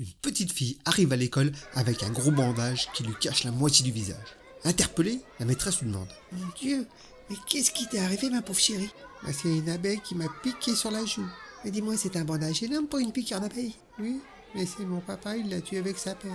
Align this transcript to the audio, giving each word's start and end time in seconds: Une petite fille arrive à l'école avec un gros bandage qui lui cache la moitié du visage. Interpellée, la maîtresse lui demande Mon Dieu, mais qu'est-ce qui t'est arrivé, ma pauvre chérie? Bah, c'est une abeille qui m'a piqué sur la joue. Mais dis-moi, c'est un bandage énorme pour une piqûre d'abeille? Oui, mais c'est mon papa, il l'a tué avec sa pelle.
Une 0.00 0.12
petite 0.22 0.52
fille 0.52 0.76
arrive 0.84 1.12
à 1.12 1.16
l'école 1.16 1.52
avec 1.74 2.02
un 2.02 2.10
gros 2.10 2.32
bandage 2.32 2.88
qui 2.94 3.04
lui 3.04 3.14
cache 3.20 3.44
la 3.44 3.52
moitié 3.52 3.84
du 3.84 3.92
visage. 3.92 4.36
Interpellée, 4.64 5.20
la 5.38 5.46
maîtresse 5.46 5.82
lui 5.82 5.86
demande 5.86 6.08
Mon 6.32 6.48
Dieu, 6.60 6.88
mais 7.30 7.36
qu'est-ce 7.48 7.70
qui 7.70 7.86
t'est 7.86 8.00
arrivé, 8.00 8.28
ma 8.28 8.42
pauvre 8.42 8.58
chérie? 8.58 8.90
Bah, 9.22 9.30
c'est 9.32 9.56
une 9.56 9.68
abeille 9.68 10.00
qui 10.00 10.16
m'a 10.16 10.26
piqué 10.42 10.74
sur 10.74 10.90
la 10.90 11.04
joue. 11.04 11.28
Mais 11.64 11.70
dis-moi, 11.70 11.96
c'est 11.96 12.16
un 12.16 12.24
bandage 12.24 12.64
énorme 12.64 12.88
pour 12.88 12.98
une 12.98 13.12
piqûre 13.12 13.40
d'abeille? 13.40 13.76
Oui, 14.00 14.20
mais 14.56 14.66
c'est 14.66 14.84
mon 14.84 14.98
papa, 14.98 15.36
il 15.36 15.48
l'a 15.48 15.60
tué 15.60 15.78
avec 15.78 15.96
sa 15.96 16.16
pelle. 16.16 16.32